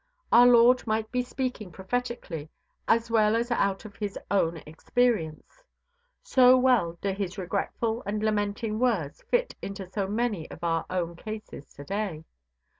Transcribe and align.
Our 0.31 0.47
Lord 0.47 0.87
might 0.87 1.11
be 1.11 1.21
speaking 1.21 1.71
prophetically, 1.71 2.49
as 2.87 3.11
well 3.11 3.35
as 3.35 3.51
out 3.51 3.85
of 3.85 3.97
His 3.97 4.17
own 4.31 4.57
experience, 4.65 5.63
so 6.23 6.57
well 6.57 6.97
do 7.01 7.11
His 7.13 7.37
regretful 7.37 8.01
and 8.07 8.23
lamenting 8.23 8.79
words 8.79 9.21
fit 9.29 9.53
into 9.61 9.85
so 9.85 10.07
many 10.07 10.49
of 10.49 10.63
our 10.63 10.87
own 10.89 11.15
cases 11.15 11.71
to 11.75 11.83
day. 11.83 12.23